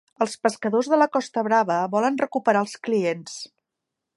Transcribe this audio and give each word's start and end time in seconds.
Els 0.25 0.31
pescadors 0.45 0.89
de 0.93 0.99
la 1.01 1.07
Costa 1.17 1.43
brava 1.47 1.77
volen 1.97 2.17
recuperar 2.25 2.65
els 2.67 2.75
clients. 2.89 3.37